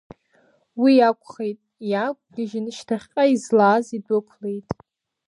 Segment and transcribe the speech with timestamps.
[0.81, 4.67] Уи акәхеит, иаақәгьежьын шьҭахьҟа излааз идәықәлеит.